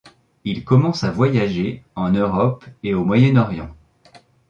Il 0.45 0.65
commence 0.65 1.03
à 1.03 1.11
voyager 1.11 1.83
en 1.93 2.09
Europe 2.09 2.65
et 2.81 2.95
au 2.95 3.03
Moyen-Orient. 3.05 3.69